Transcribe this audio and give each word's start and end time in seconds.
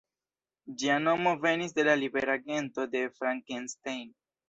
Ĝia 0.83 0.95
nomo 1.03 1.35
venis 1.45 1.77
de 1.81 1.87
la 1.91 1.97
libera 2.01 2.41
gento 2.49 2.89
„de 2.97 3.07
Frankenstein“. 3.19 4.07